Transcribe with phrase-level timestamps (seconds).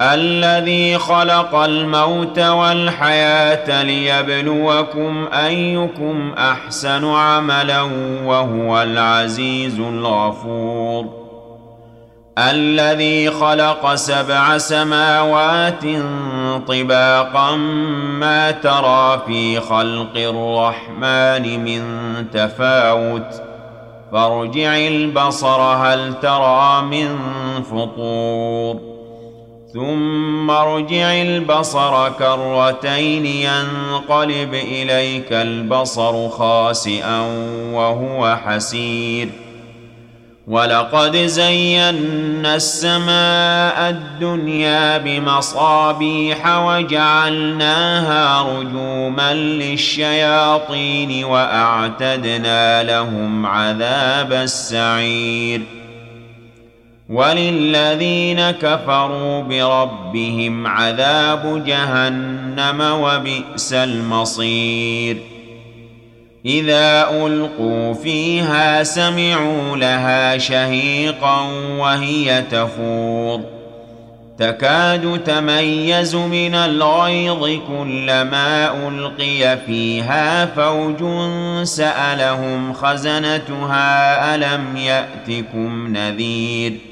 [0.00, 7.82] الذي خلق الموت والحياة ليبلوكم أيكم أحسن عملا
[8.24, 11.22] وهو العزيز الغفور.
[12.38, 15.84] الذي خلق سبع سماوات
[16.68, 17.56] طباقا
[18.20, 21.82] ما ترى في خلق الرحمن من
[22.32, 23.42] تفاوت.
[24.12, 27.18] فارجع البصر هل ترى من
[27.62, 29.01] فطور.
[29.74, 37.20] ثم ارجع البصر كرتين ينقلب إليك البصر خاسئا
[37.72, 39.28] وهو حسير.
[40.46, 55.81] ولقد زينا السماء الدنيا بمصابيح وجعلناها رجوما للشياطين وأعتدنا لهم عذاب السعير.
[57.12, 65.16] وللذين كفروا بربهم عذاب جهنم وبئس المصير.
[66.46, 71.40] إذا ألقوا فيها سمعوا لها شهيقا
[71.78, 73.40] وهي تفور.
[74.38, 81.04] تكاد تميز من الغيظ كلما ألقي فيها فوج
[81.62, 86.91] سألهم خزنتها ألم يأتكم نذير.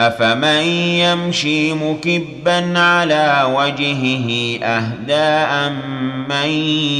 [0.00, 0.62] أفمن
[1.04, 5.78] يمشي مكبا على وجهه أهدى أم
[6.28, 6.48] من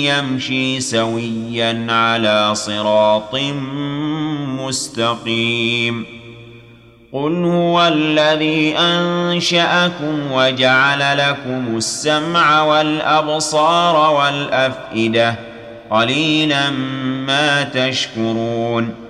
[0.04, 3.36] يمشي سويا على صراط
[4.60, 6.06] مستقيم
[7.12, 15.34] قل هو الذي أنشأكم وجعل لكم السمع والأبصار والأفئدة
[15.90, 16.70] قليلا
[17.26, 19.09] ما تشكرون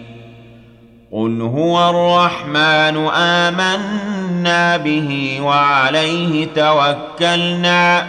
[1.13, 8.07] قل هو الرحمن امنا به وعليه توكلنا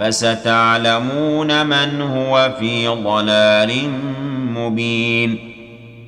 [0.00, 3.90] فستعلمون من هو في ضلال
[4.54, 5.52] مبين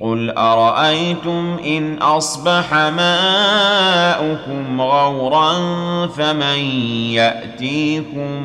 [0.01, 5.53] قل ارايتم ان اصبح ماؤكم غورا
[6.07, 6.59] فمن
[7.15, 8.41] ياتيكم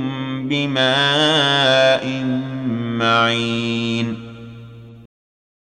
[0.50, 2.06] بماء
[3.00, 4.29] معين